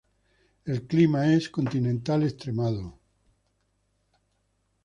El 0.65 0.87
clima 0.87 1.31
es 1.31 1.47
continental 1.47 2.23
extremado. 2.23 2.97